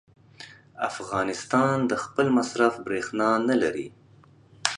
افغانستان 0.89 1.75
د 1.91 1.93
خپل 2.03 2.27
مصرف 2.37 2.73
برېښنا 2.85 3.29
نه 3.49 3.55
لري. 3.63 3.87